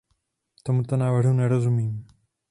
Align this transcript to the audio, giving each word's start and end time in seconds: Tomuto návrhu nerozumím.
Tomuto 0.63 0.97
návrhu 0.97 1.33
nerozumím. 1.33 2.05